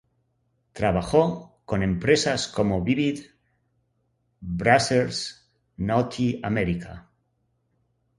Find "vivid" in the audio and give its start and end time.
2.83-3.19